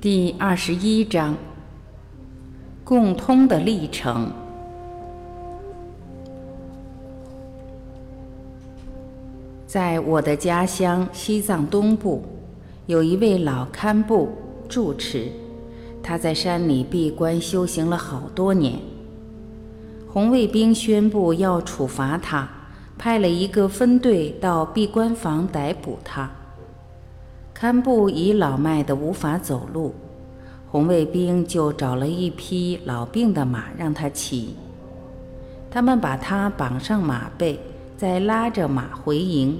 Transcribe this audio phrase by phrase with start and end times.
[0.00, 1.36] 第二十一章：
[2.82, 4.32] 共通的历程。
[9.66, 12.24] 在我的家乡西藏东部，
[12.86, 14.30] 有一位老堪布
[14.70, 15.30] 住持，
[16.02, 18.78] 他在山里闭关修行了好多年。
[20.08, 22.48] 红卫兵宣布要处罚他，
[22.96, 26.30] 派了一个分队到闭关房逮捕他。
[27.60, 29.94] 堪布已老迈的无法走路，
[30.70, 34.56] 红卫兵就找了一匹老病的马让他骑。
[35.70, 37.60] 他们把他绑上马背，
[37.98, 39.58] 再拉着马回营。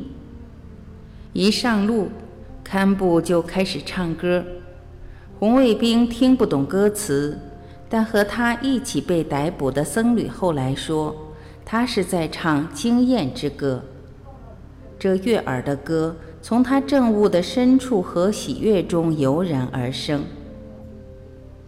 [1.34, 2.08] 一上路，
[2.64, 4.42] 堪布就开始唱歌。
[5.38, 7.38] 红卫兵听不懂歌词，
[7.90, 11.14] 但和他一起被逮捕的僧侣后来说，
[11.66, 13.82] 他是在唱经验之歌。
[14.98, 16.16] 这悦耳的歌。
[16.42, 20.22] 从他正悟的深处和喜悦中油然而生。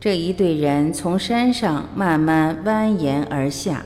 [0.01, 3.85] 这一队人从山上慢慢蜿蜒而下，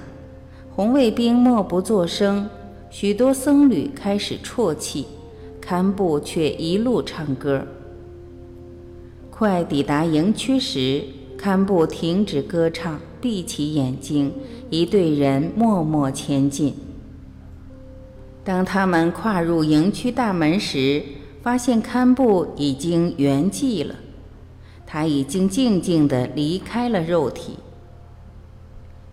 [0.75, 2.48] 红卫兵默不作声，
[2.89, 5.06] 许多僧侣开始啜泣，
[5.61, 7.67] 堪布却一路唱歌。
[9.31, 11.05] 快抵达营区时，
[11.37, 14.33] 堪布停止歌唱，闭起眼睛，
[14.71, 16.73] 一队人默默前进。
[18.47, 21.03] 当他们跨入营区大门时，
[21.43, 23.97] 发现堪布已经圆寂了，
[24.87, 27.59] 他已经静静地离开了肉体。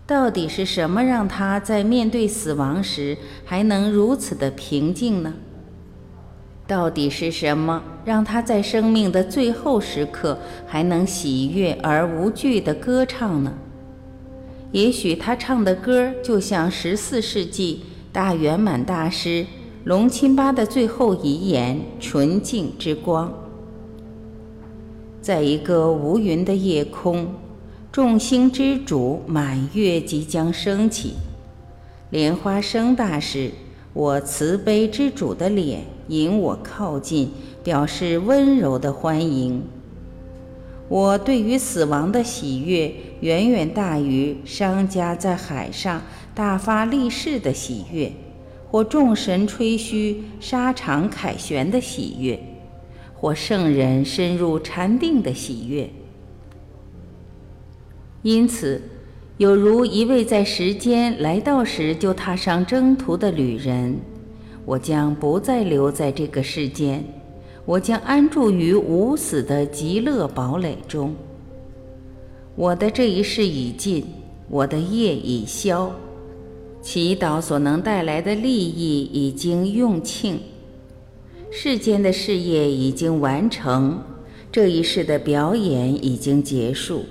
[0.06, 5.34] 到底是什么让他在面对死亡时还能如此的平静呢？
[6.68, 13.54] 到底是什么让他在生命的最后时刻还能喜悦而无惧地歌唱呢？
[14.70, 17.80] 也许他唱的歌就像十四世纪。
[18.14, 19.44] 大圆满大师
[19.82, 23.34] 龙钦巴的最后遗言：“纯净之光。”
[25.20, 27.26] 在一个无云的夜空，
[27.90, 31.14] 众星之主满月即将升起。
[32.10, 33.50] 莲花生大时，
[33.92, 37.32] 我慈悲之主的脸引我靠近，
[37.64, 39.60] 表示温柔的欢迎。
[40.88, 46.00] 我对于死亡的喜悦，远远大于商家在海上。
[46.34, 48.10] 大发利市的喜悦，
[48.68, 52.38] 或众神吹嘘沙场凯旋的喜悦，
[53.14, 55.88] 或圣人深入禅定的喜悦。
[58.22, 58.82] 因此，
[59.36, 63.96] 有如一位在时间来到时就踏上征途的旅人，
[64.64, 67.04] 我将不再留在这个世间，
[67.64, 71.14] 我将安住于无死的极乐堡垒中。
[72.56, 74.04] 我的这一世已尽，
[74.48, 75.94] 我的业已消。
[76.84, 80.36] 祈祷所能带来的利益已经用罄，
[81.50, 84.02] 世间的事业已经完成，
[84.52, 87.06] 这一世的表演已经结束。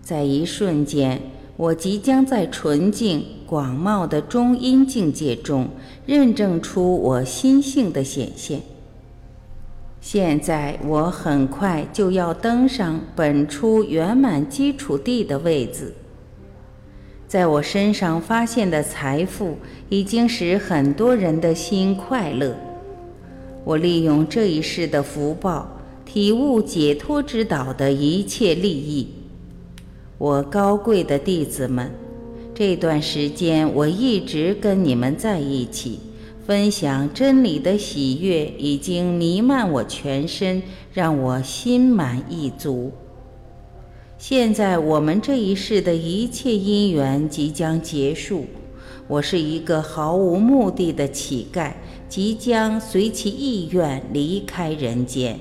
[0.00, 1.20] 在一瞬间，
[1.56, 5.68] 我即将在纯净广袤的中阴境界中
[6.06, 8.60] 认证出我心性的显现。
[10.00, 15.92] 现在，我很快就要登上本初圆满基础地的位子。
[17.28, 19.56] 在我身上发现的财富，
[19.88, 22.56] 已经使很多人的心快乐。
[23.64, 29.08] 我利用这一世的福报，体悟解脱之道的一切利益。
[30.18, 31.90] 我高贵的弟子们，
[32.54, 35.98] 这段时间我一直跟你们在一起，
[36.46, 40.62] 分享真理的喜悦已经弥漫我全身，
[40.94, 42.92] 让我心满意足。
[44.18, 48.46] 现在我们这一世的一切因缘即将结束，
[49.06, 51.74] 我是一个毫无目的的乞丐，
[52.08, 55.38] 即将随其意愿离开人间。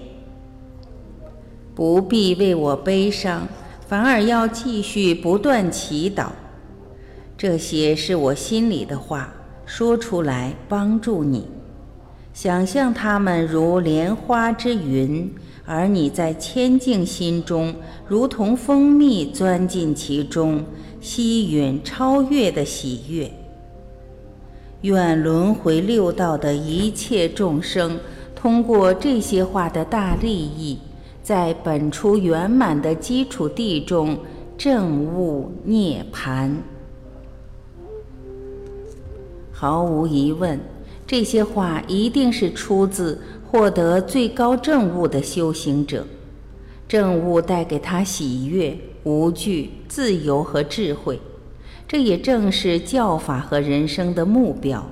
[1.74, 3.48] 不必为我悲伤，
[3.88, 6.28] 反而要继续不断祈祷。
[7.38, 9.34] 这些是我心里的话，
[9.66, 11.48] 说出来帮助你。
[12.34, 15.34] 想象它们如莲花之云。
[15.66, 17.74] 而你在千境心中，
[18.08, 20.64] 如同蜂蜜钻进其中，
[21.02, 23.32] 吸吮超越的喜悦。
[24.82, 28.00] 愿轮回六道的一切众生，
[28.36, 30.78] 通过这些话的大利益，
[31.24, 34.16] 在本初圆满的基础地中
[34.56, 36.56] 证悟涅盘。
[39.52, 40.60] 毫无疑问，
[41.08, 43.20] 这些话一定是出自。
[43.56, 46.06] 获得最高正悟的修行者，
[46.90, 51.18] 正悟带给他喜悦、无惧、自由和智慧，
[51.88, 54.86] 这也正是教法和人生的目标。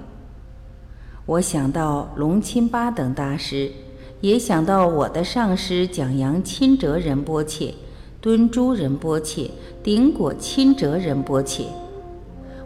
[1.26, 3.70] 我想到龙钦巴等大师，
[4.22, 7.74] 也想到我的上师讲扬钦哲仁波切、
[8.22, 9.52] 敦珠仁波切、
[9.84, 11.66] 顶果钦哲仁波切。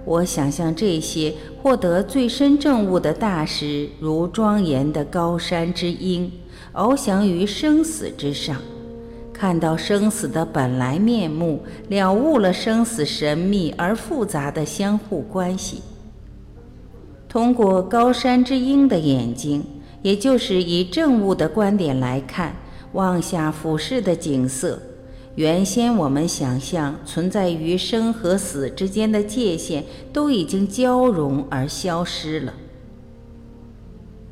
[0.07, 6.31] 我想象这些获得最深正悟的大师，如庄严的高山之鹰，
[6.71, 8.56] 翱翔于生死之上，
[9.33, 15.81] 看到生死的本来面目，了悟了生死神秘而复杂的相互关系。
[17.27, 19.62] 通过高山之鹰的眼睛，
[20.01, 22.56] 也就是以正悟的观点来看，
[22.94, 24.81] 望下俯视的景色。
[25.37, 32.55] 原先我们想象存在于生和死之间的界限都已经交融而消失了。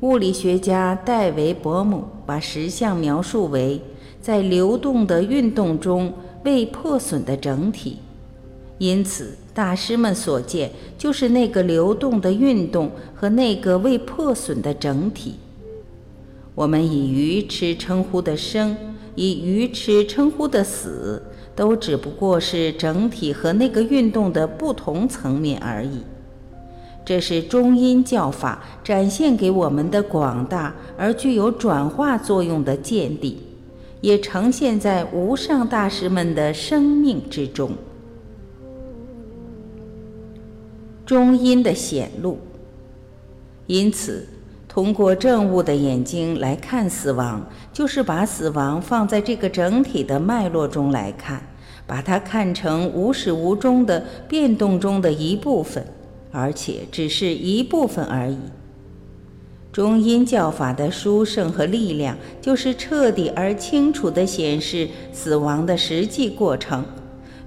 [0.00, 3.80] 物理学家戴维·伯姆把实相描述为
[4.20, 6.12] 在流动的运动中
[6.44, 7.98] 未破损的整体，
[8.78, 15.36] 因此大师们所见就是那个流动的运动和那个未破损的整体。
[16.56, 18.76] 我们以愚痴称呼的生。
[19.16, 21.20] 以愚痴称呼的死，
[21.56, 26.02] 都只不过是整体和那个运动的不同层面而已。
[27.04, 33.42] 这是中阴教法展现给我们的广大而具有转化作用的见地，
[34.00, 37.72] 也呈现在无上大师们的生命之中。
[41.04, 42.38] 中阴的显露，
[43.66, 44.28] 因此。
[44.68, 47.42] 通过正悟的眼睛来看死亡，
[47.76, 51.46] 就是把死亡放在这个整体的脉络中来看，
[51.86, 55.86] 把它看成无始无终的变动中的一部分，
[56.32, 58.38] 而且只是一部分而已。
[59.70, 66.82] 中阴教法的殊胜和力量，就是彻底而清楚地显示死亡的实际过程，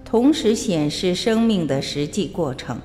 [0.06, 2.78] 同时显示生命的实际过程。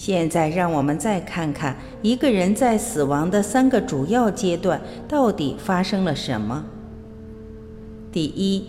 [0.00, 6.64] 现在，让我们再看看一个人在死亡的三个主要阶段到底发生了什么。
[8.10, 8.64] 第一，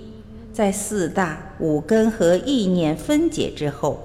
[0.51, 3.97] 在四大五根和意念分解之后，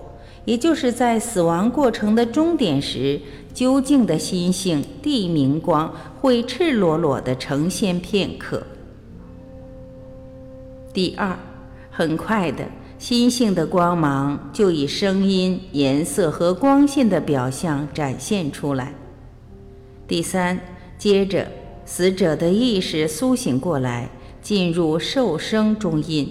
[0.45, 3.21] 也就是在死亡过程的终点时，
[3.53, 8.63] 究竟的心性地明光会赤裸裸地呈现片刻。
[10.93, 11.37] 第二，
[11.91, 12.65] 很快的。
[13.09, 18.93] 心性的光芒就以声音、颜色和光线的表象展现出来。
[20.09, 20.59] 第三，
[20.99, 21.47] 接着
[21.85, 24.11] 死者的意识苏醒过来，
[24.43, 26.29] 进入受生中阴，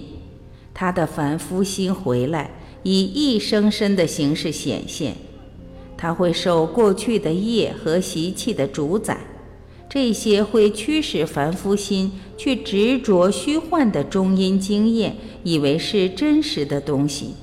[0.74, 2.50] 他的凡夫心回来，
[2.82, 5.16] 以一生身的形式显现，
[5.96, 9.16] 他会受过去的业和习气的主宰。
[9.88, 17.34] 这些会驱使凡夫心去执着虚幻的中阴经验，以为是真实的东西。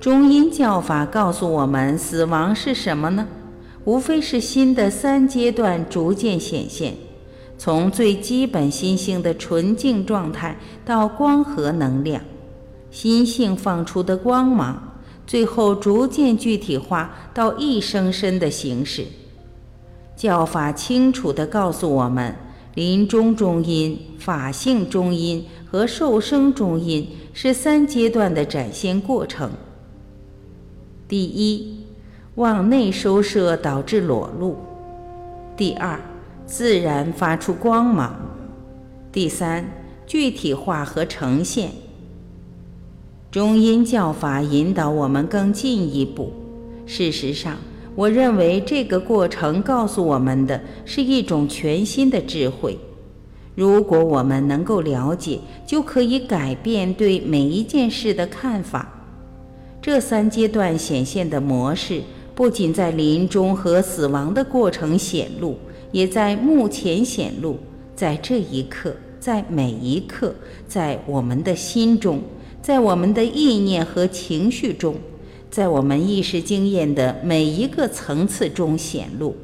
[0.00, 3.26] 中阴教法告诉我们，死亡是什么呢？
[3.84, 6.94] 无非是心的三阶段逐渐显现，
[7.56, 12.22] 从最基本心性的纯净状态到光和能量，
[12.90, 19.06] 心性放出的光芒，最后逐渐具体化到一生身的形式。
[20.18, 22.34] 教法清楚地告诉我们，
[22.74, 29.52] 临终中阴、法性中阴和受生中阴是三阶段的展现过程。
[31.06, 31.84] 第一，
[32.34, 34.56] 往内收摄导致裸露；
[35.56, 36.00] 第二，
[36.44, 38.10] 自然发出光芒；
[39.12, 39.70] 第三，
[40.04, 41.70] 具体化和呈现。
[43.30, 46.32] 中阴教法引导我们更进一步。
[46.86, 47.56] 事实上。
[47.98, 52.78] 我认为这个过程告诉我们的是一种全新的智慧。
[53.56, 58.88] 如果我们能够了解，就可以改变对每一件事的看法。
[59.82, 62.00] 这三阶段显现的模式，
[62.36, 65.56] 不仅在临终和死亡的过程显露，
[65.90, 67.56] 也在目前显露，
[67.96, 70.32] 在这一刻，在每一刻，
[70.68, 72.20] 在我们的心中，
[72.62, 74.94] 在我们的意念和情绪中。
[75.50, 79.36] 在我们意识经验的每一个层次中显露。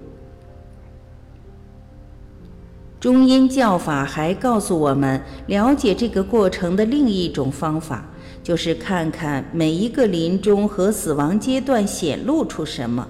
[3.00, 8.10] 中阴教法还告诉我们，了解这个过程的另一种方法，
[8.42, 13.06] 就是看看每一个临终和死亡阶段显露出什么。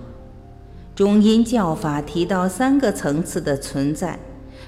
[0.97, 4.19] 中阴教法提到三个层次的存在，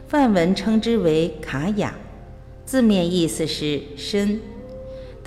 [0.07, 1.95] 梵文称之为卡雅，
[2.65, 4.41] 字面意思是身。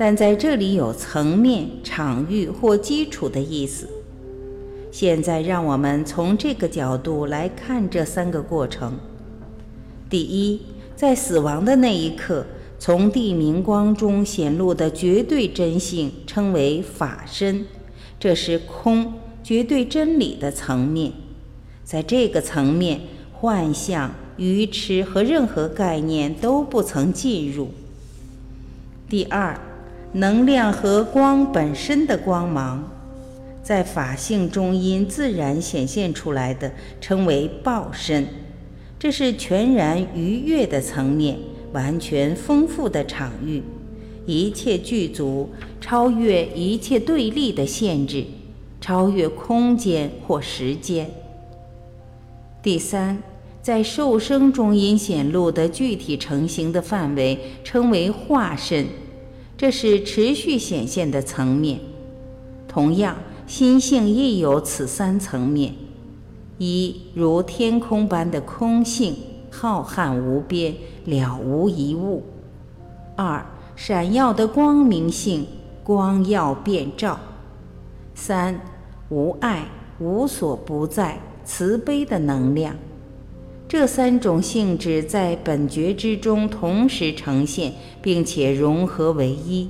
[0.01, 3.89] 但在这里有层面、场域或基础的意思。
[4.93, 8.97] 现在让我们从这个角度来看这三个过程。
[10.09, 10.61] 第一，
[10.95, 12.45] 在死亡的那一刻，
[12.79, 17.65] 从地明光中显露的绝对真性称为法身，
[18.17, 21.11] 这是空绝对真理的层面。
[21.83, 23.01] 在这个层面，
[23.33, 27.71] 幻象、愚痴和任何概念都不曾进入。
[29.09, 29.59] 第二，
[30.13, 32.83] 能量和光本身的光芒，
[33.61, 38.27] 在法性中因自然显现出来的，称为报身。
[38.97, 41.37] 这是全然愉悦的层面，
[41.73, 43.61] 完全丰富的场域，
[44.25, 45.49] 一切具足，
[45.79, 48.25] 超越一切对立的限制，
[48.81, 51.07] 超越空间或时间。
[52.63, 53.21] 第三，
[53.61, 58.87] 在受生中因显露的具体成型的范围称为化身，
[59.59, 61.81] 这是持续显现的层面。
[62.65, 65.73] 同样，心性亦有此三层面：
[66.59, 69.17] 一如天空般的空性，
[69.51, 70.73] 浩瀚无边，
[71.03, 72.23] 了无一物；
[73.17, 75.45] 二闪耀的光明性，
[75.83, 77.19] 光耀遍照；
[78.15, 78.61] 三
[79.09, 79.65] 无爱，
[79.99, 81.19] 无所不在。
[81.43, 82.73] 慈悲的能量，
[83.69, 87.71] 这三种性质在本觉之中同时呈现，
[88.01, 89.69] 并且融合为一。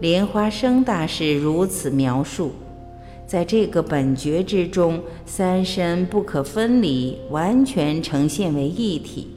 [0.00, 2.52] 莲花生大师如此描述：
[3.26, 9.28] 在这个本觉之中，三身不可分离，完全呈现为一体，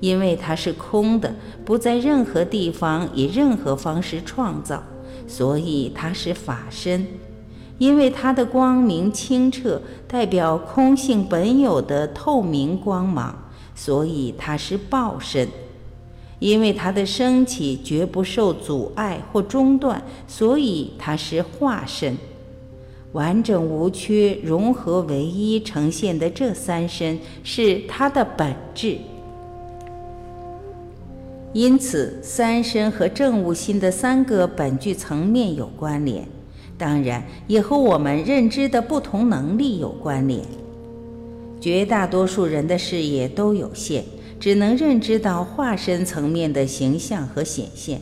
[0.00, 4.82] 因为它是空的，不在任何地方以任何方式创造，
[5.26, 7.06] 所以它是法身。
[7.78, 13.36] 因为它的光明清澈，代表空性本有的透明光芒，
[13.74, 15.48] 所以它是报身；
[16.38, 22.16] 因为它的升起绝不受阻碍或中断，所以它是化身。
[23.12, 28.98] 完整无缺、融合唯一呈现的这三身是它的本质。
[31.52, 36.26] 因此，三身和正悟心的三个本具层面有关联。
[36.76, 40.40] 当然，也和我们认知的不同能力有关联。
[41.60, 44.04] 绝大多数人的视野都有限，
[44.38, 48.00] 只能认知到化身层面的形象和显现，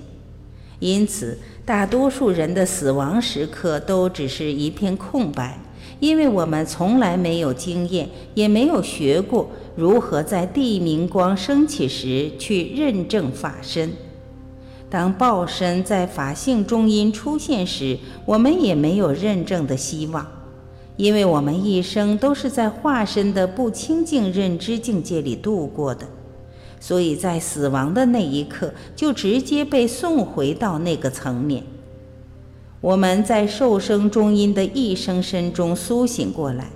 [0.81, 5.61] 因此，大多数人的死亡时刻都只是一片空白，
[6.01, 13.93] 因为我们从来没有经验，也没有学过如何在地明光升起时去认证法身。
[14.93, 20.27] 当报身在法性中因出现时，我们也没有认证的希望，
[20.99, 26.07] 因为我们一生都是在化身的不清净认知境界里度过的，
[26.79, 31.65] 所以在死亡的那一刻就直接被送回到那个层面。
[32.83, 36.67] 我们在受生中因的一生身中苏醒过来，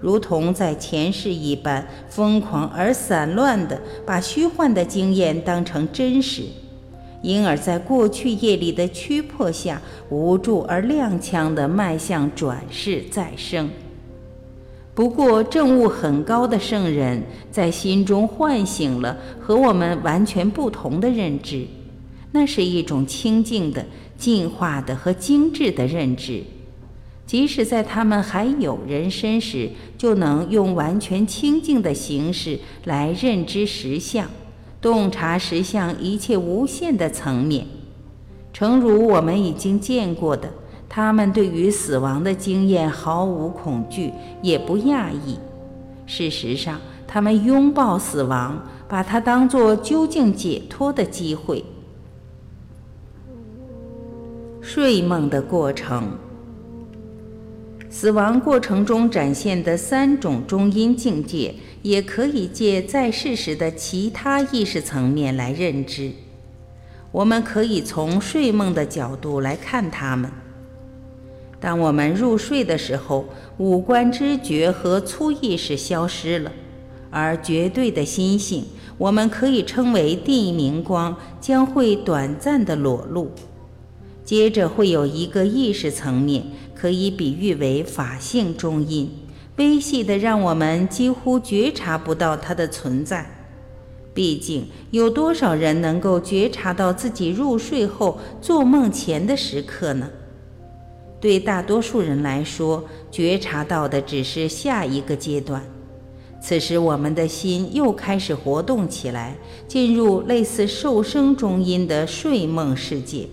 [0.00, 6.44] 如同在前世一般，疯狂而散乱地把虚幻的经验当成真实。
[7.22, 9.80] 因而，在过去业力的驱迫下，
[10.10, 13.68] 无助而踉跄地迈向转世再生。
[14.94, 21.66] 不过，证悟很高的圣人在心中唤醒了和我们完全不同的认知，
[22.32, 23.84] 那是一种清净的、
[24.16, 26.42] 进化的和精致的认知。
[27.26, 29.68] 即使在他们还有人身时，
[29.98, 34.30] 就能用完全清净的形式来认知实相。
[34.86, 37.66] 洞察实相一切无限的层面，
[38.52, 40.48] 诚如我们已经见过的，
[40.88, 45.40] 他们对于死亡的经验毫无恐惧，也不讶异。
[46.06, 51.64] 事实上，他们拥抱死亡，把它当作究竟解脱的机会。
[54.60, 56.12] 睡梦的过程，
[57.98, 61.54] 死亡过程中展现的三种中阴境界。
[61.80, 66.10] 也可以借在世时的其他意识层面来认知。
[67.12, 70.28] 我们可以从睡梦的角度来看它们。
[71.60, 73.26] 当我们入睡的时候，
[73.58, 76.52] 五官知觉和粗意识消失了，
[77.10, 78.64] 而绝对的心性，
[78.98, 83.30] 我们可以称为地明光，将会短暂的裸露。
[84.24, 86.42] 接着会有一个意识层面，
[86.86, 89.10] 可以比喻为法性中阴。
[89.56, 93.28] 微细的，让我们几乎觉察不到它的存在。
[94.14, 100.08] 毕竟，有多少人能够觉察到自己入睡后做梦前的时刻呢？
[101.20, 105.64] 对大多数人来说，觉察到的只是下一个阶段。
[106.40, 113.26] 此时，我们的心又开始活动起来，进入类似受生中阴的睡梦世界。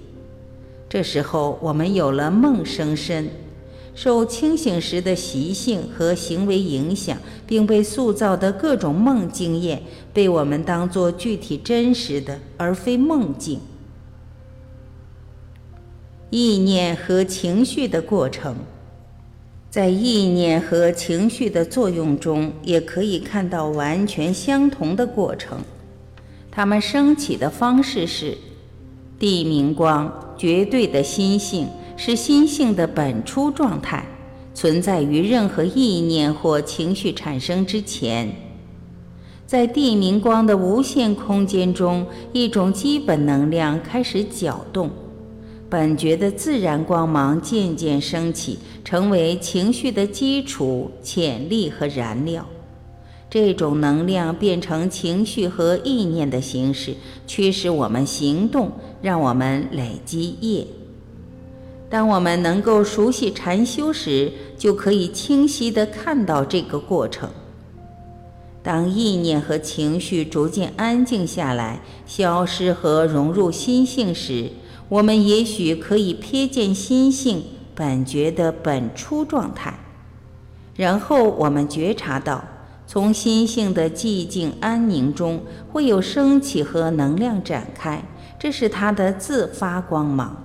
[0.89, 3.27] 这时候，我们有了梦生身。
[3.95, 13.59] 受清醒时的习性和行为影响，并被塑造的各种梦经验，被我们当作具体真实的，而非梦境。
[16.31, 18.55] 意念和情绪的过程，
[19.69, 25.59] 在意念和情绪的作用中，也可以看到完全相同的过程。
[26.49, 28.37] 它们升起的方式是：
[29.19, 34.05] 地明光，绝对的心性，是心性的本初状态，
[34.53, 38.33] 存在于任何意念或情绪产生之前。
[39.45, 44.89] 在地明光的无限空间中，一种基本能量开始搅动。
[45.69, 52.45] 本觉的自然光芒渐渐升起，成为情绪的基础、潜力和燃料。
[53.29, 56.95] 这种能量变成情绪和意念的形式，
[57.25, 58.71] 驱使我们行动，
[59.01, 60.67] 让我们累积业。
[61.93, 67.29] 当我们能够熟悉禅修时，就可以清晰地看到这个过程。
[68.63, 74.49] 当意念和情绪逐渐安静下来，消失和融入心性时，
[74.89, 77.43] 我们也许可以瞥见心性
[77.75, 79.77] 本觉的本初状态，
[80.75, 82.43] 然后我们觉察到，
[82.87, 88.03] 从心性的寂静安宁中会有升起和能量展开，
[88.39, 90.43] 这是它的自发光芒。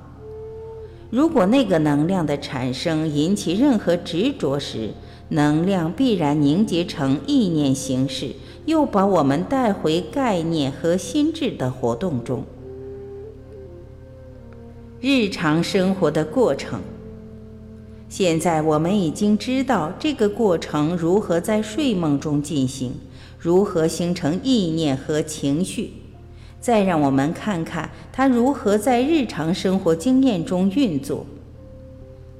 [1.10, 4.90] 如果那个能量的产生引起任何执着时，
[5.30, 8.32] 能量必然凝结成意念形式，
[8.66, 12.44] 又把我们带回概念和心智的活动中。
[15.00, 16.80] 日常生活的过程。
[18.10, 22.92] 现在我们已经知道这个过程如何在睡梦中进行，
[23.38, 25.92] 如何形成意念和情绪。
[26.60, 31.24] 再让我们看看它如何在日常生活经验中运作。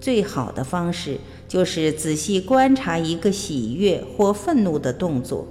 [0.01, 5.47] 最好的方式就是仔细观察一个喜悦或愤怒的动作，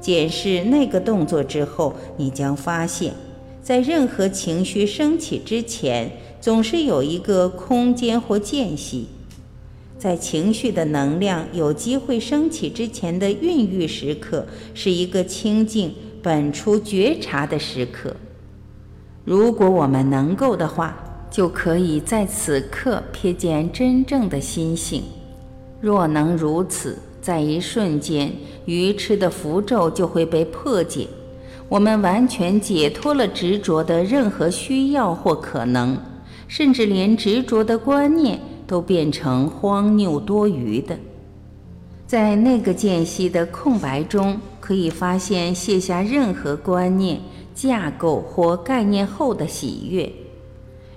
[0.00, 3.14] 检视那个动作之后，你将发现，
[3.62, 6.10] 在任何情绪升起之前。
[6.40, 9.08] 总是有一个空间或间隙，
[9.98, 18.14] 在情绪的能量有机会升起之前的孕育时刻，是一个清净本初觉察的时刻。
[19.24, 20.96] 如果我们能够的话，
[21.30, 25.02] 就可以在此刻瞥见真正的心性。
[25.80, 28.32] 若能如此，在一瞬间，
[28.64, 31.06] 愚痴的符咒就会被破解，
[31.68, 35.96] 我们完全解脱了执着的任何需要或可能。
[36.48, 40.98] 甚至连执着的观念都变成荒谬多余的，
[42.06, 47.18] 在那个间隙的空白中，可以发现卸下任何观念、
[47.54, 50.12] 架构或概念后的喜悦。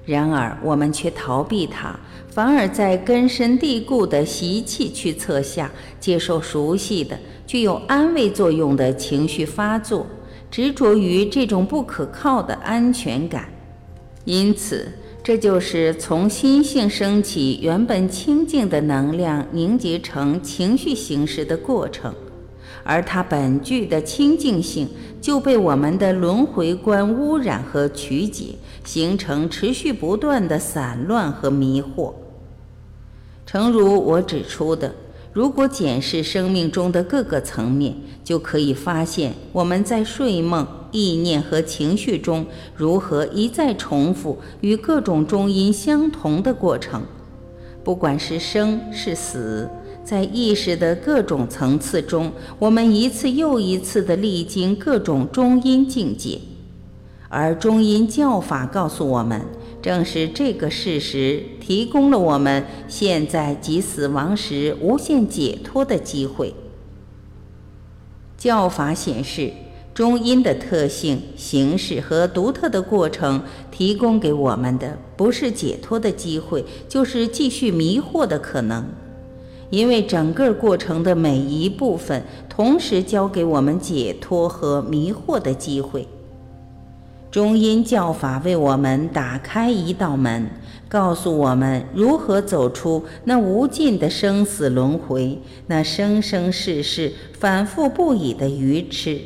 [0.05, 10.05] 然而，我们却逃避它，反而在根深蒂固的习气驱策下，接受熟悉的、具有安慰作用的情绪发作，
[10.51, 13.47] 执着于这种不可靠的安全感。
[14.25, 14.85] 因此。
[15.23, 22.11] 这就是从心性升起原本清净的能量凝结成情绪形式的过程，
[22.83, 24.89] 而它本具的清净性
[25.21, 32.13] 就被我们的轮回观污染和曲解，形成持续不断的散乱和迷惑。
[33.45, 34.93] 诚如我指出的。
[35.33, 47.03] 如果检视生命中的各个层面，就可以发现我们在睡梦、意念和情绪中如何一再重复与各种中音相同的过程。
[47.81, 49.69] 不管是生是死，
[50.03, 56.39] 在意识的各种层次中，我们一次又一次地历经各种中音境界，
[57.29, 59.41] 而中音教法告诉我们。
[59.81, 66.53] 正是这个事实提供了我们现在及死亡时无限解脱的机会。
[68.37, 69.51] 教法显示，
[69.93, 78.85] 中阴的特性、形式和独特的过程，提供给我们的不是解脱的机会，就是继续迷惑的可能。
[79.71, 86.07] 因为整个过程的每一部分，同时教给我们解脱和迷惑的机会。
[87.31, 90.49] 中阴教法为我们打开一道门，
[90.89, 99.17] 告诉我们如何走出那无尽的生死轮回，那生生世世反复不已的愚痴。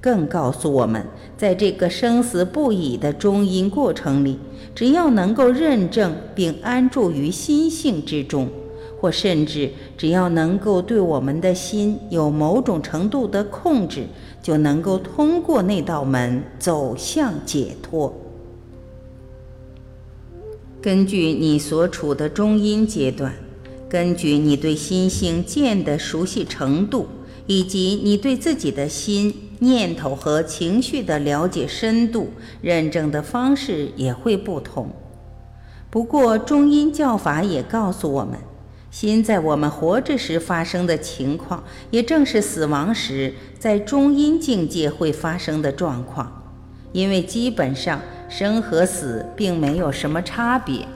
[0.00, 1.04] 更告诉我们，
[1.36, 4.38] 在这个生死不已的中阴过程里，
[4.74, 8.48] 只要能够认证并安住于心性之中，
[9.04, 14.06] 或甚至只要能够对我们的心有某种程度的控制。
[14.42, 18.14] 就能够通过那道门走向解脱。
[20.82, 23.32] 根据你所处的中阴阶段，
[23.88, 27.06] 根据你对心性见的熟悉程度，
[27.46, 32.28] 以及你对自己的心、念头和情绪的了解深度，
[32.60, 34.90] 认证的方式也会不同。
[35.88, 38.38] 不过，中阴教法也告诉我们，
[38.94, 46.44] 心在我们活着时发生的情况，也正是死亡时在中阴境界会发生的状况。
[46.92, 50.86] 因为基本上生和死并没有什么差别，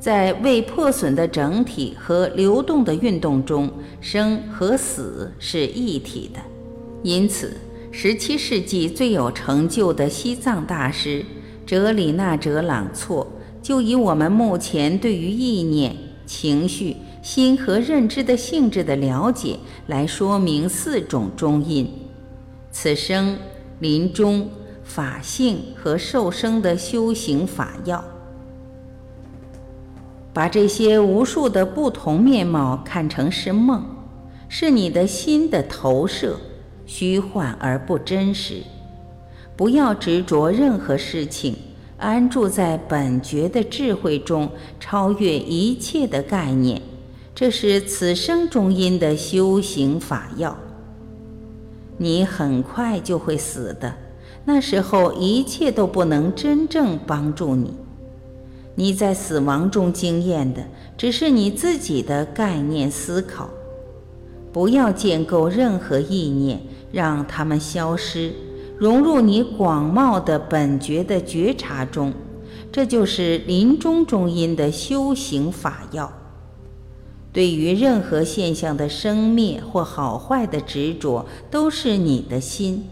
[0.00, 6.40] 在未破损的整体和流动的运动中，生和死是一体的。
[7.04, 7.52] 因此，
[7.92, 11.24] 十七世纪最有成就的西藏大师
[11.64, 13.28] 哲里纳哲朗措，
[13.62, 15.94] 就以我们目前对于意念。
[16.26, 21.88] 情绪、心和认知的性质的了解，来说明四种中因：
[22.70, 23.38] 此生、
[23.78, 24.50] 临终、
[24.82, 28.04] 法性和受生的修行法要。
[30.34, 33.82] 把这些无数的不同面貌看成是梦，
[34.48, 36.38] 是你的心的投射，
[36.84, 38.62] 虚幻而不真实。
[39.56, 41.56] 不要执着任何事情。
[41.98, 46.82] 安住在本觉的智慧中，超越一切的概念，
[47.34, 50.56] 这是此生中因的修行法要。
[51.96, 53.94] 你很快就会死的，
[54.44, 57.72] 那时候一切都不能真正帮助你。
[58.74, 60.62] 你在死亡中经验的，
[60.98, 63.48] 只是你自己的概念思考。
[64.52, 66.60] 不要建构任何意念，
[66.92, 68.32] 让它们消失。
[68.78, 72.12] 融入你广袤的本觉的觉察中，
[72.70, 76.12] 这就是临终中因的修行法要。
[77.32, 82.84] 对于任何现象的生灭或好坏的执着，都是你的心。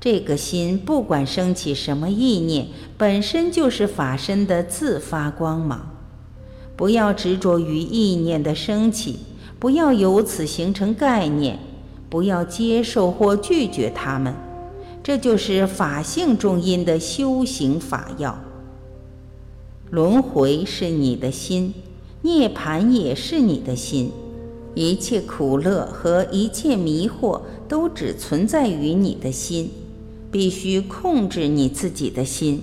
[0.00, 2.66] 这个心不管升起什么意念，
[2.98, 5.90] 本身就是法身的自发光芒。
[6.76, 9.20] 不要执着于意念的升起，
[9.58, 11.58] 不要由此形成概念，
[12.10, 14.34] 不要接受或拒绝它们。
[15.04, 18.42] 这就是法性中因的修行法要。
[19.90, 21.74] 轮回是你的心，
[22.22, 24.10] 涅槃也是你的心，
[24.74, 29.70] 一切苦乐和一切迷惑都只存在于你的心，
[30.32, 32.62] 必须控制你自己的心。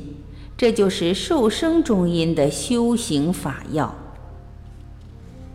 [0.57, 4.00] 这就是受生中因的修行法要。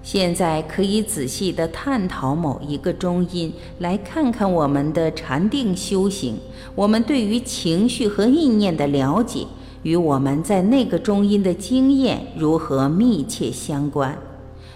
[0.07, 6.37] 现在可以仔细的探讨某一个中音，来看看我们的禅定修行，
[6.77, 9.45] 我们对于情绪和意念的了解，
[9.83, 14.17] 与我们在那个中音的经验如何密切相关。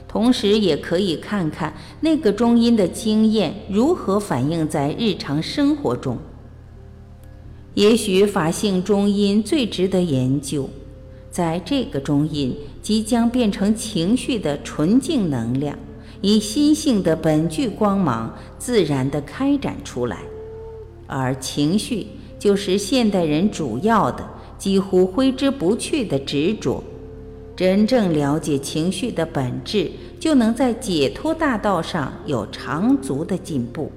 [0.08, 6.18] 同时，也可以看看那个中音的经验如何反映在日常生活中。
[7.74, 10.68] 也许法性中音最值得研究。
[11.30, 15.78] 在这个中音即将变成情绪的纯净能量，
[16.20, 20.18] 以心性的本具光芒自然地开展出来，
[21.06, 22.06] 而情绪
[22.38, 26.82] 就是现代人主要的、几乎挥之不去的执着。
[27.54, 33.92] 真正了解情绪的本质，就能在解脱大道上有长足的进步。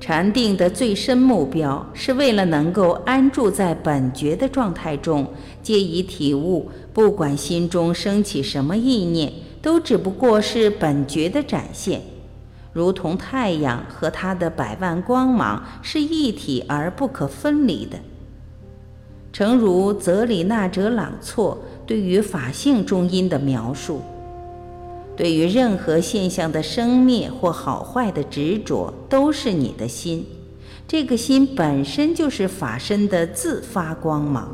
[0.00, 5.26] 禅定的最深目标，是为了能够安住在本觉的状态中，
[5.62, 12.00] 借以体悟，不管心中升起什么意念，都只不过是本觉的展现，
[12.72, 17.98] 如同太阳和它的百万光芒是一体而不可分离的。
[19.32, 24.00] 诚如泽里纳哲朗措对于法性中因的描述。
[25.18, 30.24] 对于任何现象的生灭或好坏的执着，都是你的心。
[30.86, 34.48] 这个心本身就是法身的自发光芒。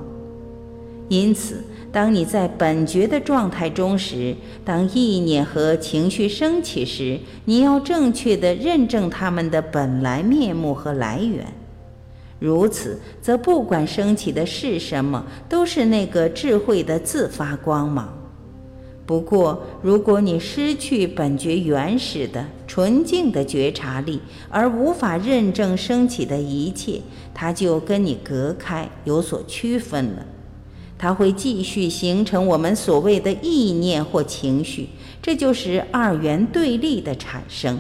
[1.11, 11.45] 因此，当你在本觉的状态中时，当意念和情绪升起时，你要正确的认证它们的本来面目和来源。
[12.39, 18.09] 如此，则不管升起的是什么，都是那个智慧的自发光芒。
[19.07, 27.03] 不过，如果你失去本觉原始的纯净的觉察力，而无法认证升起的一切，
[27.35, 30.25] 它就跟你隔开，有所区分了。
[30.97, 34.89] 它会继续形成我们所谓的意念或情绪，
[35.21, 37.79] 这就是二元对立的产生。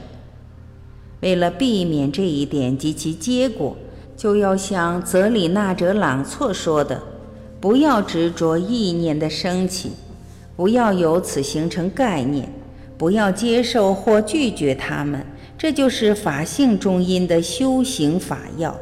[1.21, 3.75] 为了避免这一点及其结果，
[4.15, 7.01] 就要像泽里纳哲朗措说的，
[7.63, 9.93] 不要执着意念的升起。
[10.57, 12.49] 不要由此形成概念，
[12.97, 15.27] 不要接受或拒绝它们，
[15.59, 18.79] 这就是法性中因的修行法要。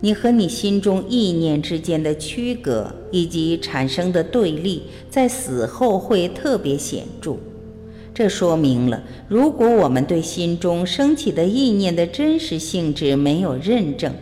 [0.00, 7.36] 你和你心中意念之间的区隔以及产生的对立，在死后会特别显著。
[8.14, 14.14] 这说明了，如果我们对心中升起的意念的真实性质没有认证，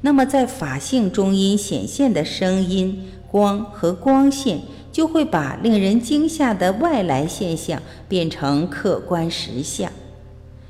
[0.00, 4.60] 那么在法性中因显现的声音、光和光线。
[4.96, 7.78] 就会把令人惊吓的外来现象
[8.08, 9.92] 变成客观实相。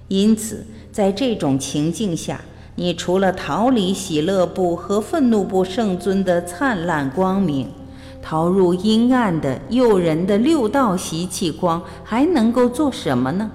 [0.09, 2.41] 因此，在这种情境下，
[2.75, 7.69] 你除了逃离喜乐部和愤怒部圣尊的灿烂光明，
[8.21, 13.49] 逃入阴暗的诱人的六道习气光，还能够做什么呢？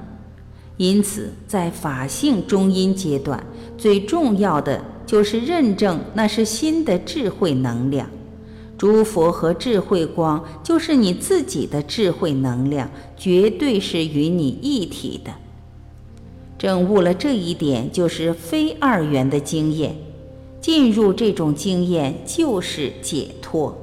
[0.78, 3.44] 因此，在法性中阴阶段，
[3.78, 8.08] 最重要的就是认证那是新的智慧能量。
[8.82, 15.32] 诸佛和智慧光就是你自己的智慧能量，绝对是与你一体的。
[16.58, 19.96] 证悟了这一点，就是非二元的经验。
[20.60, 23.78] 进入这种经验，就是解脱。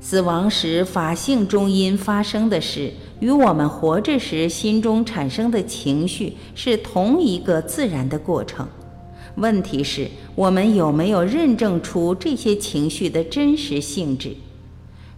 [0.00, 2.92] 死亡时法性中因发生的事。
[3.20, 8.66] 与我们活着时心中产生的情绪是同一个自然的过程。
[9.38, 14.34] 问题是，我们有没有认证出这些情绪的真实性质？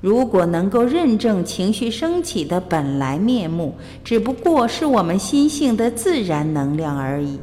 [0.01, 7.39] 如果能够认证情绪升起的本来面目，只不过是我们心性的自然能量而已。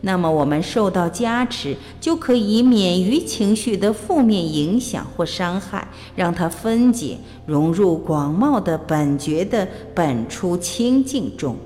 [0.00, 11.56] 那么，我们受到加持，就可以免于情绪的负面影响或伤害，让它分解融入广袤的本觉的本初清净中。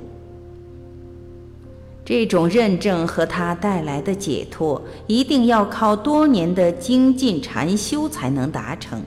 [2.04, 9.00] 这种认证和它带来的解脱，一定要靠多年的精进禅修才能达成，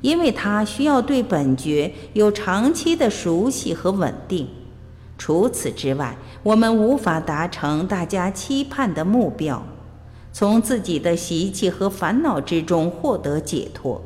[0.00, 4.48] 因为它需要对本觉有长期的熟悉和稳定。
[5.16, 9.64] 除此之外，我们无法达成大家期盼的目标，
[10.32, 14.02] 从自己的习气和烦恼之中获得解脱。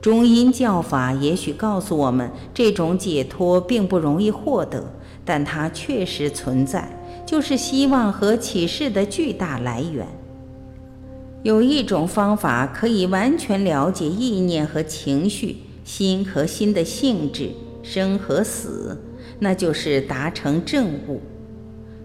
[0.00, 4.84] 中阴教法也许告诉我们，这种解脱并不容易获得，
[5.24, 6.88] 但它确实存在，
[7.26, 10.06] 就是希望和启示的巨大来源。
[11.42, 17.50] 有一种方法可以完全了解意念和情绪、心和心的性质、
[17.82, 18.98] 生和死。
[19.40, 21.20] 那就是达成正悟。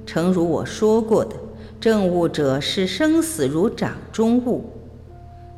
[0.05, 1.35] 诚如我说过的，
[1.79, 4.65] 正悟者视生死如掌中物。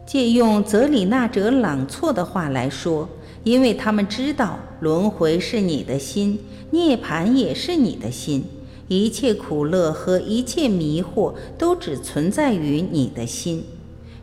[0.06, 3.08] 借用泽里纳哲朗措的话来说，
[3.46, 6.38] 因为他们知道轮回是你的心，
[6.72, 8.44] 涅槃也是你的心，
[8.92, 13.64] 一切苦乐和一切迷惑都只存在于你的心。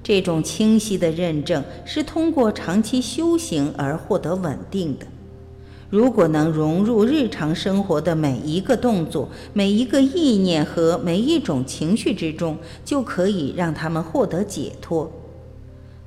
[0.02, 5.07] 这种清晰的认证是通过长期修行而获得稳定的。
[5.88, 15.11] 如果能融入日常生活的每一个动作、每一个意念和每一种情绪之中，就可以让他们获得解脱。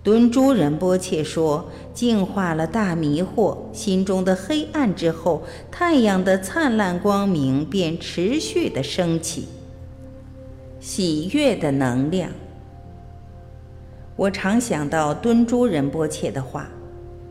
[0.03, 9.47] 敦珠仁波切说：“净化了大迷惑，心中的黑暗之后，太阳的灿烂光明便持续的升起。
[10.79, 12.31] 喜悦的能量。”
[14.17, 16.69] 我常想到敦珠仁波切的话。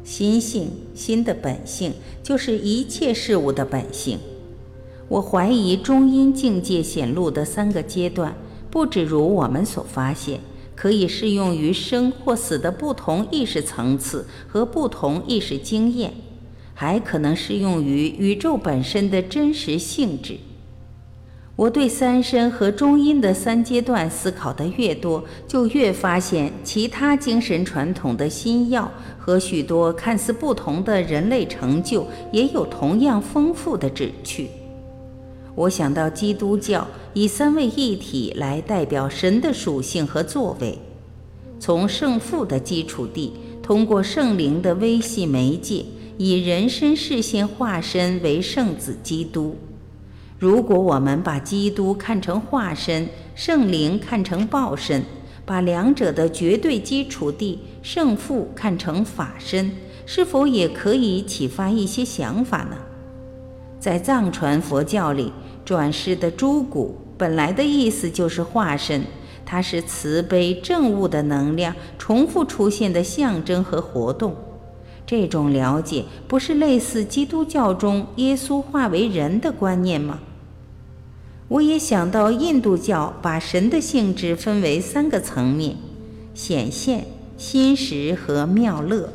[0.02, 4.18] 心性，心的本性就是一切事物的本性。
[5.08, 8.34] 我怀疑中阴境界显露的三个阶段，
[8.70, 10.40] 不只如我们所发现，
[10.80, 16.14] 可以适用于生或死的不同意识层次和不同意识经验，
[16.72, 20.38] 还可能适用于宇宙本身的真实性质。
[21.54, 34.48] 我对三身和中阴的三阶段思考的越多，就越发现其他精神传统的新药和许多看似不同的人类成就也有同样丰富的旨趣。
[35.54, 40.78] 我想到基督教以三位一体来代表神的属性和作为，
[41.58, 43.32] 从圣父的基础地，
[43.62, 45.84] 通过圣灵的微细媒介，
[46.16, 49.56] 以人身视线化身为圣子基督。
[50.38, 55.04] 如果我们把基督看成化身，圣灵看成报身，
[55.44, 59.72] 把两者的绝对基础地圣父看成法身，
[60.06, 62.76] 是否也可以启发一些想法呢？
[63.80, 65.32] 在藏传佛教里，
[65.64, 69.02] 转世的诸古本来的意思就是化身，
[69.46, 74.36] 它是慈悲正悟的能量重复出现的象征和活动。
[75.06, 80.20] 这种了解不是类似基督教中耶稣化为人的观念吗？
[81.48, 85.74] 我也想到，印度教把神的性质分为三个层面：
[86.34, 87.06] 显现、
[87.38, 89.08] 心识和妙乐。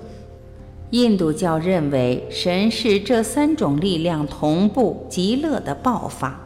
[0.92, 6.40] 印度教认为神是这三种力量同步极乐的爆发，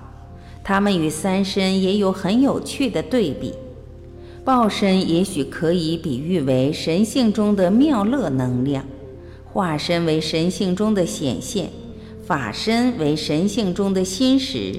[0.63, 3.53] 它们与三身也有很有趣的对比。
[4.45, 8.83] 报身也许可以比喻为神性中的妙乐能量，
[9.45, 11.69] 化身为神性中的显现，
[12.25, 14.73] 法身为神性中的心识。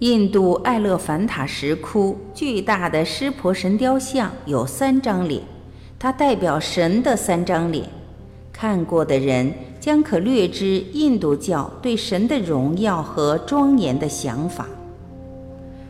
[0.00, 5.42] 印度艾勒凡塔石窟巨大的湿婆神雕像有三张脸，
[5.98, 7.84] 它代表神的三张脸。
[8.60, 14.68] 看过的人将可略知印度教对神的荣耀和庄严的想法。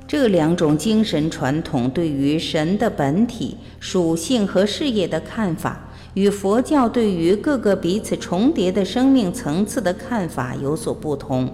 [0.06, 5.80] 这两种精神传统对于神的本体、属性和事业的看法，
[6.14, 11.52] 与佛教对于各个彼此重叠的生命层次的看法有所不同，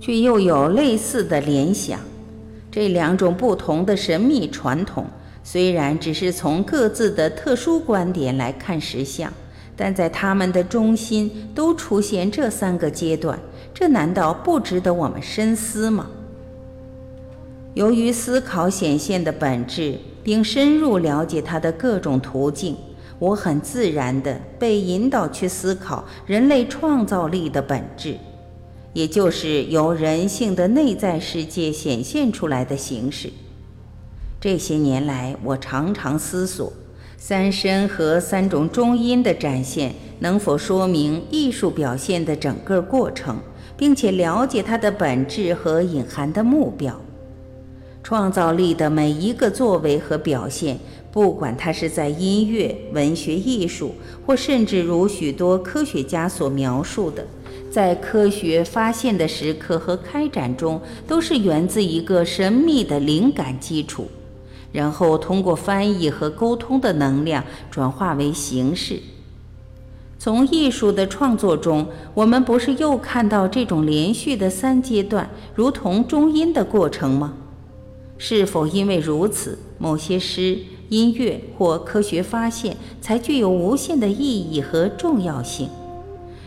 [0.00, 1.98] 却又有类似的联想。
[2.70, 5.06] 这两种不同的神秘传统，
[5.42, 9.32] 虽然只是从各自的特殊观点来看实相，
[9.76, 13.38] 但在他们的中心都出现这三个阶段，
[13.72, 16.08] 这难道不值得我们深思吗？
[17.74, 22.76] 由于思考显现的本质，并深入了解它的各种途径，
[23.18, 28.18] 我很自然地被引导去思考人类创造力的本质，
[28.92, 33.30] 也就是由人性的内在世界显现出来的形式。
[34.38, 36.70] 这些年来，我常常思索，
[37.24, 43.38] 三声和三种中音的展现能否说明艺术表现的整个过程，
[43.76, 47.00] 并且了解它的本质和隐含的目标。
[48.02, 50.76] 创造力的每一个作为和表现，
[51.12, 53.94] 不管它是在音乐、文学、艺术，
[54.26, 57.24] 或甚至如许多科学家所描述的，
[57.70, 64.08] 在科学发现的时刻和开展中，都是源自一个神秘的灵感基础，
[64.72, 69.00] 然后通过翻译和沟通的能量转化为形式。
[70.18, 77.34] 从艺术的创作中，我们不是又看到这种连续的三阶段，如同中音的过程吗？
[78.18, 80.56] 是否因为如此，某些诗、
[80.90, 85.68] 音乐或科学发现才具有无限的意义和重要性？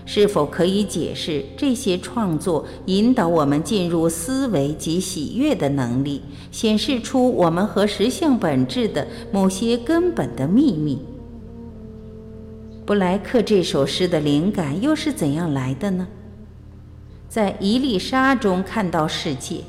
[0.06, 11.00] 是否可以解释这些创作引导我们进入思维及喜悦的能力，显示出我们和实相本质的某些根本的秘密？
[12.86, 16.08] 布莱克这首诗的灵感又是怎样来的呢？
[17.28, 19.62] 在一粒沙中看到世界。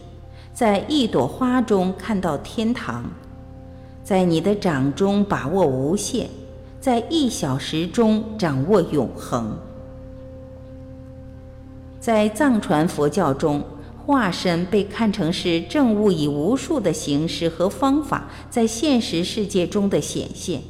[0.52, 3.04] 在一朵花中看到天堂，
[4.02, 6.30] 在你的掌中把握无限，
[6.80, 9.54] 在一小时中掌握永恒。
[12.06, 13.60] 在藏传佛教中，
[14.06, 20.62] 化身被看成是正物以无数的形式和方法在现实世界中的显现。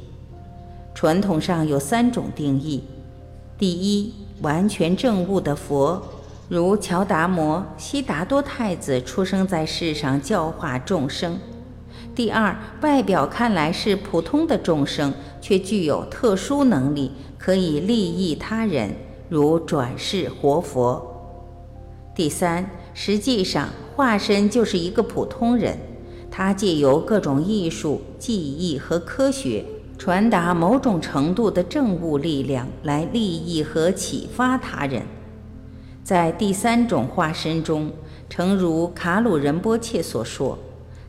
[0.95, 2.83] 传统上有三种定义：
[3.59, 6.03] 第一，完全正物的佛。
[6.49, 11.39] 如乔达摩、悉达多太子出生在世上教化众生。
[12.15, 18.97] 第二，外表看来是普通的众生，却具有特殊能力，可以利益他人，
[19.29, 21.13] 如转世活佛。
[22.17, 25.77] 第三，实际上化身就是一个普通人，
[26.31, 29.67] 他借由各种艺术、技艺和科学，
[29.99, 35.03] 传达某种程度的政务力量，来利益和启发他人。
[36.03, 37.93] 在第三种化身中，
[38.31, 40.59] 诚如卡鲁仁波切所说，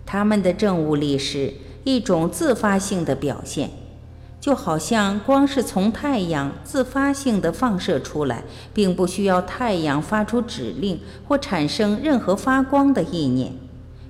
[0.05, 1.53] 他们的正物力是
[1.85, 3.69] 一种自发性的表现，
[4.39, 13.51] 就好像光是从太阳自发性的放射出来，并不需要太阳发出指令或产生任何发光的意念，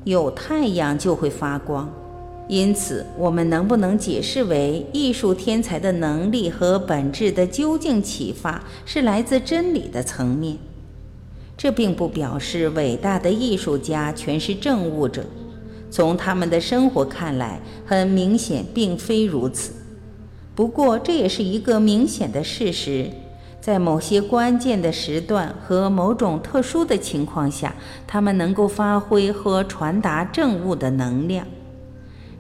[0.03, 1.91] 有太阳就会发光。
[2.49, 10.57] 因此，我们能不能解释为艺术天才的能力和本质的究竟启发是来自真理的层面？
[11.57, 15.25] 这并不表示伟大的艺术家全是政务者，
[15.89, 19.73] 从他们的生活看来，很明显并非如此。
[20.57, 23.11] 不过，这也是一个明显的事实：
[23.61, 27.75] 在某些关键的时段和某种特殊的情况下，
[28.07, 31.45] 他们能够发挥和传达政务的能量。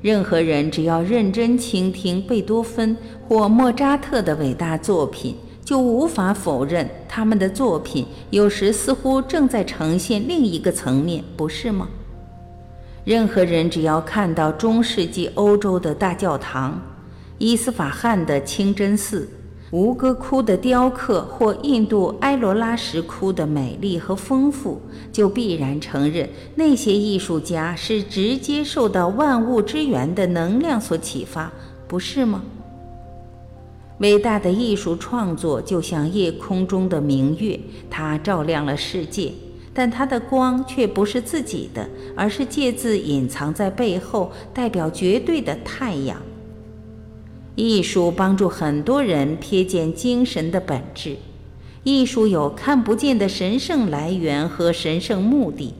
[0.01, 5.35] 任何人只要认真倾听贝多芬或莫扎特的伟大作品。
[5.63, 11.89] 就无法否认他们的作品有时似乎正在呈现另一个层面，不是吗？
[13.03, 16.81] 任何人只要看到中世纪欧洲的大教堂、
[17.39, 19.29] 伊斯法罕的清真寺、
[19.69, 31.51] 吴哥窟的雕刻或印度埃罗拉石窟的美丽和丰富，就必然承认那些艺术家是直接受到万物之源的能量所启发，
[31.87, 32.43] 不是吗？
[33.99, 39.31] 伟大的艺术创作就像夜空中的明月，它照亮了世界，
[39.75, 46.19] 但它的光却不是自己的，而是借自隐藏在背后、代表绝对的太阳。
[47.57, 51.17] 艺术帮助很多人瞥见精神的本质。
[51.83, 55.73] 艺术有看不见的神圣来源和神圣目的，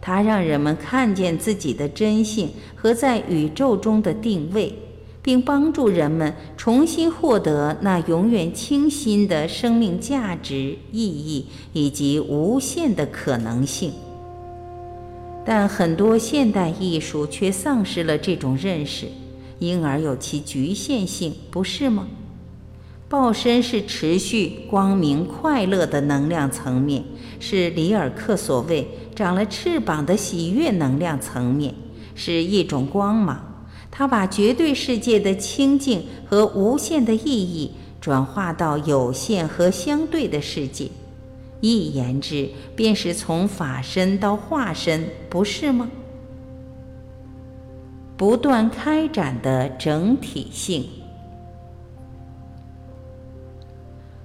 [0.00, 4.74] 它让人们看见自己的真性和在宇宙中的定位。
[5.22, 11.44] 并帮助人们重新获得那永远清新的生命价值、意义
[11.74, 13.92] 以及无限的可能性。
[15.44, 19.06] 但很多现代艺术却丧失了这种认识，
[19.60, 22.08] 因而有其局限性，不是吗？
[23.08, 27.04] 报身是持续光明、快乐的能量层面，
[27.38, 31.74] 是里尔克所谓长了翅膀的喜悦能量层面，
[32.14, 33.66] 是一种光芒。
[33.90, 40.88] 它把绝对世界的清净和无限的意义转化到有限和相对的世界，
[41.60, 45.90] 一言之，便是从法身到化身，不是吗？
[48.20, 50.86] 不断开展的整体性。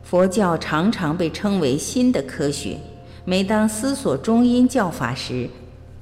[0.04, 2.78] 佛教常常被称为新的科学。
[3.24, 5.50] 每当思索中阴教法时，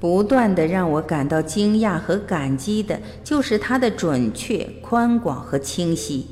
[0.00, 6.26] 不断的让我感到惊讶和感激的，就是它的准确、宽广和清晰。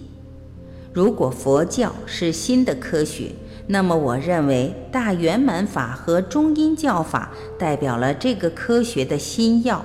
[0.92, 3.30] 如果佛教是新的科学，
[3.68, 9.84] 那么我认为大圆满法和中阴教法代表了这个科学的新药，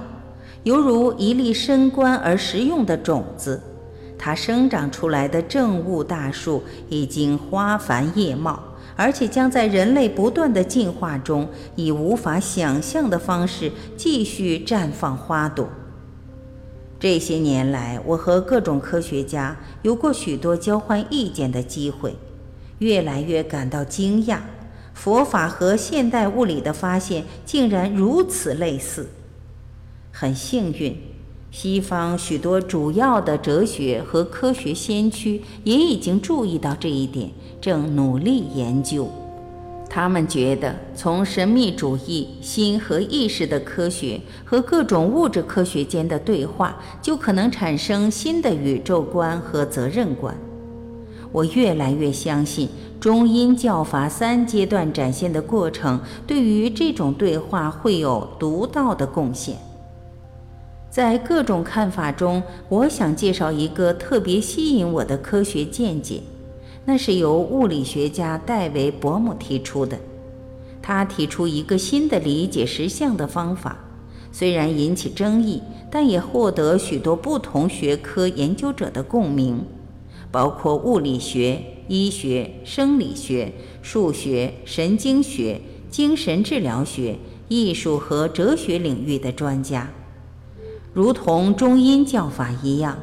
[0.68, 3.62] 犹如一粒深观而实用的种子。
[4.18, 8.62] 它生长出来的正悟大树已经花繁叶茂。
[8.98, 15.70] 而且将在人类不断的进化中，以无法想象的方式继续绽放花朵。
[17.00, 22.16] 这些年来，我和各种科学家有过许多交换意见的机会，
[22.80, 24.40] 越来越感到惊讶：
[24.96, 29.08] 佛法和现代物理的发现竟然如此类似。
[30.20, 30.98] 很幸运，
[31.52, 37.30] 西方许多主要的哲学和科学先驱也已经注意到这一点。
[37.62, 39.08] 正努力研究，
[39.88, 50.36] 他们觉得从神秘主义、心和意识的科学和各种物质科学间的对话，就可能产生新的宇宙观和责任观。
[51.32, 52.68] 我越来越相信
[53.00, 59.56] 中阴教法三阶段展现的过程对于这种对话会有独到的贡献。
[60.98, 66.24] 在各种看法中，我想介绍一个特别吸引我的科学见解。
[66.86, 70.00] 那是由物理学家戴维·伯姆提出的。
[70.82, 73.78] 他提出一个新的理解实相的方法，
[74.32, 79.64] 虽然引起争议，但也获得许多不同学科研究者的共鸣，
[80.32, 87.18] 包括物理学、医学、生理学、数学、神经学、精神治疗学、
[87.50, 89.92] 艺术和哲学领域的专家，
[90.98, 92.98] 如同中阴教法一样。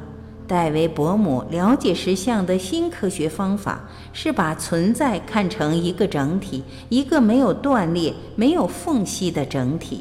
[0.49, 10.01] 戴维·伯姆了解实相的新科学方法是把存在看成一个整体，一个没有断裂、没有缝隙的整体。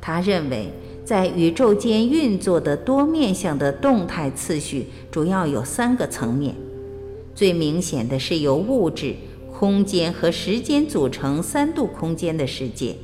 [0.00, 0.72] 他认为，
[1.04, 6.54] 在宇宙间运作的多面向的动态次序主要有三个层面，
[7.34, 9.14] 最明显的是由物质、
[9.52, 12.96] 空间和时间组成三度空间的世界，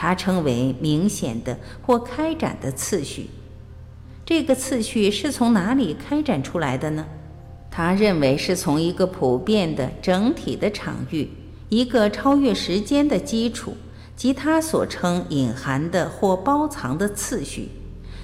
[0.00, 3.28] 他称为明显的或开展的次序。
[4.24, 7.04] 这个次序是从哪里开展出来的呢？
[7.68, 11.28] 他认为是从一个普遍的整体的场域，
[11.68, 13.76] 一个超越时间的基础，
[14.14, 17.68] 即他所称隐含的或包藏的次序。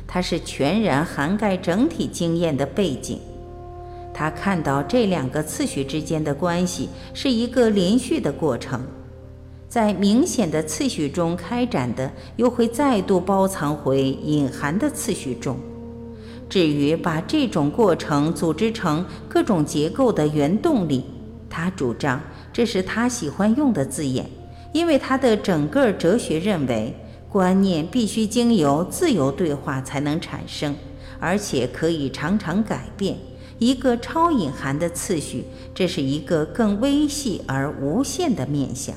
[0.06, 3.18] 它是全然涵盖整体经验的背景。
[4.12, 8.86] 他看到这两个次序之间的关系是一个连续的过程，
[9.74, 15.56] 在明显的次序中开展的，又会再度包藏回隐含的次序中。
[16.48, 21.02] 至于把这种过程组织成各种结构的原动力，
[21.50, 22.20] 他主张
[22.52, 24.30] 这是他喜欢用的字眼，
[24.72, 26.94] 因为他的整个哲学认为
[27.28, 30.76] 观念必须经由自由对话才能产生，
[31.18, 33.16] 而且可以常常改变。
[33.58, 35.42] 一个超隐含的次序，
[35.74, 38.94] 这是一个更微细而无限的面相。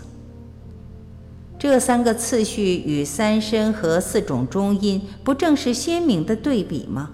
[1.60, 7.10] 这三个次序与三身和四种中音，不正是鲜明的对比吗？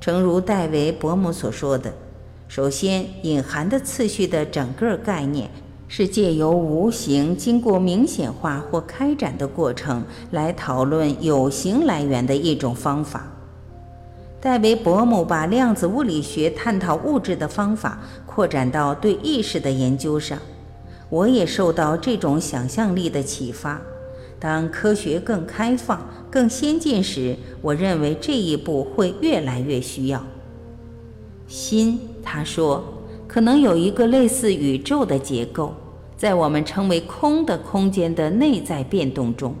[0.00, 1.92] 诚如戴维·伯姆所说的，
[2.48, 5.48] 首先，隐含的次序的整个概念
[5.86, 13.26] 是借由无形经过明显化或开展的过程来讨论有形来源的一种方法。
[14.40, 20.38] 戴维·伯姆把量子物理学探讨物质的方法扩展到对意识的研究上，
[21.10, 23.80] 我也受到这种想象力的启发。
[24.40, 30.24] 当科学更开放、更先进时，我认为这一步会越来越需要。
[31.48, 32.84] 心，他说，
[33.26, 35.74] 可能有一个类似宇宙的结构，
[36.16, 39.56] 在我们称为空的空间的内在变动中，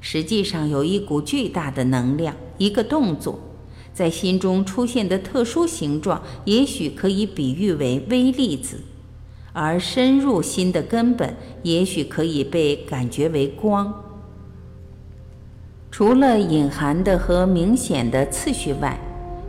[0.00, 3.38] 实际上有一股巨大的能量，一个动作，
[3.94, 8.80] 在心中出现的特殊形状，也许可以比喻为微粒子，
[9.52, 14.04] 而深入心的根本，也许可以被感觉为光。
[15.90, 18.98] 除了隐含的和明显的次序外，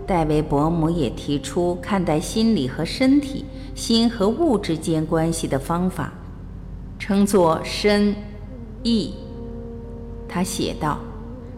[0.08, 3.46] 戴维伯姆也提出看待心理和身体、
[3.76, 6.14] 心和物之间关系的方法，
[6.98, 8.16] 称作身
[8.82, 9.14] 意。
[10.28, 11.00] 他写道：“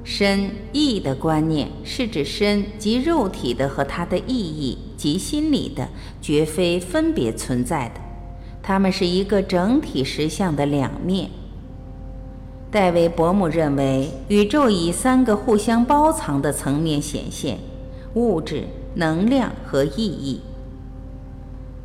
[0.03, 5.87] 身意的观念是指身及肉体的和它的意义及心理的，
[6.21, 8.01] 绝非分别存在的，
[8.63, 11.29] 它们是一个整体实相的两面。”
[12.71, 17.59] 戴维·伯姆认为，宇宙以三个互相包藏的层面显现：
[18.13, 18.63] 物质、
[18.95, 20.39] 能量和意义。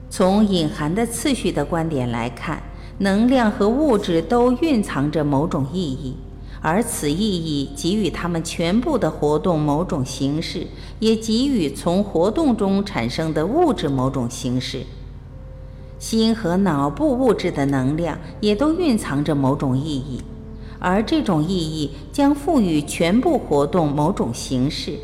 [0.08, 2.62] 从隐含的次序的观点来看，
[2.98, 6.14] 能量和物质都蕴藏着某种意义，
[6.62, 10.68] 而此意义给予它们全部的活动某种形式，
[11.00, 14.86] 也给予从活动中产生的物质某种形式。
[15.98, 20.22] 心和脑部物质的能量也都蕴藏着某种意义。
[20.78, 24.98] 而这种意义将赋予全部活动某种形式，